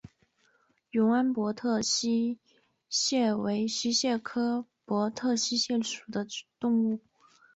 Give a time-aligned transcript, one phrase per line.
[0.89, 2.39] 永安博特溪
[2.89, 6.25] 蟹为溪蟹科博特溪蟹属的
[6.59, 6.99] 动物。